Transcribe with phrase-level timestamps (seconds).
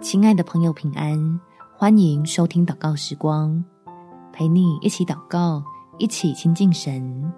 [0.00, 1.40] 亲爱的朋友，平安！
[1.76, 3.62] 欢迎收听祷告时光，
[4.32, 5.62] 陪你一起祷告，
[5.98, 7.30] 一起亲近神。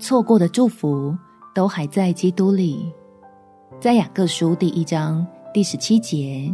[0.00, 1.16] 错过的祝福
[1.54, 2.92] 都还在基督里，
[3.78, 5.24] 在雅各书第一章
[5.54, 6.52] 第十七节，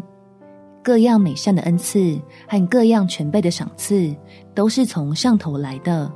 [0.82, 4.14] 各样美善的恩赐和各样全备的赏赐，
[4.54, 6.12] 都是从上头来的，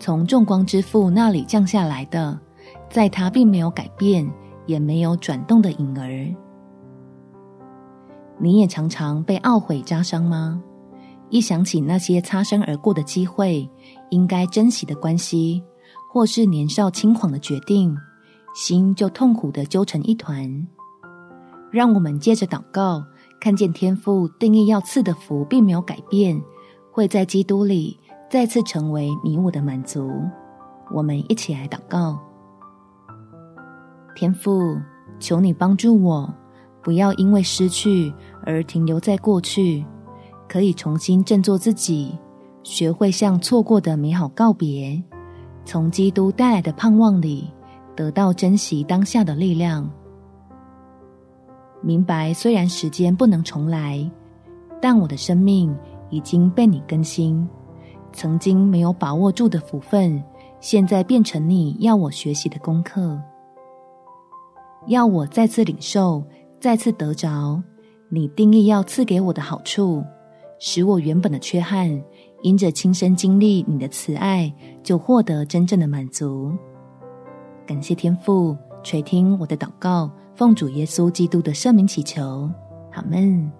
[0.00, 2.36] 从众光之父那里降下来的，
[2.90, 4.28] 在他并没有改变，
[4.66, 6.34] 也没有转动的影儿。
[8.40, 10.62] 你也常常被懊悔扎伤吗？
[11.30, 13.68] 一想起那些擦身而过的机会，
[14.10, 15.62] 应该珍惜的关系，
[16.10, 17.94] 或是年少轻狂的决定，
[18.54, 20.66] 心就痛苦的揪成一团。
[21.70, 23.04] 让我们借着祷告，
[23.40, 26.40] 看见天父定义要赐的福并没有改变，
[26.90, 27.98] 会在基督里
[28.30, 30.10] 再次成为你我的满足。
[30.90, 32.18] 我们一起来祷告：
[34.14, 34.78] 天父，
[35.20, 36.32] 求你帮助我。
[36.82, 38.12] 不要因为失去
[38.44, 39.84] 而停留在过去，
[40.48, 42.16] 可以重新振作自己，
[42.62, 45.02] 学会向错过的美好告别，
[45.64, 47.50] 从基督带来的盼望里
[47.96, 49.90] 得到珍惜当下的力量。
[51.80, 54.08] 明白虽然时间不能重来，
[54.80, 55.76] 但我的生命
[56.10, 57.46] 已经被你更新，
[58.12, 60.22] 曾经没有把握住的福分，
[60.60, 63.20] 现在变成你要我学习的功课，
[64.86, 66.24] 要我再次领受。
[66.60, 67.62] 再次得着
[68.08, 70.02] 你定义要赐给我的好处，
[70.58, 72.02] 使我原本的缺憾，
[72.42, 76.52] 因着亲身经历你的慈爱，就获得真正的满足。
[77.66, 82.50] 感谢天父垂听我的祷告，奉主耶稣基督的圣名祈求，
[82.92, 83.50] 阿门。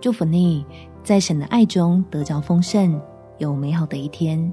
[0.00, 0.64] 祝福你，
[1.02, 3.00] 在神的爱中得着丰盛，
[3.38, 4.52] 有美好的一天。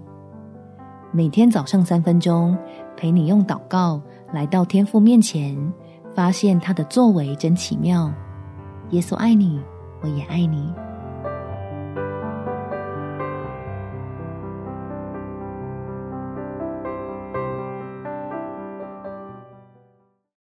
[1.12, 2.58] 每天早上三分钟，
[2.96, 4.02] 陪你用祷告。
[4.34, 5.58] 来到天父面前，
[6.14, 8.12] 发现他的作为真奇妙。
[8.90, 9.60] 耶稣爱你，
[10.02, 10.72] 我也爱你。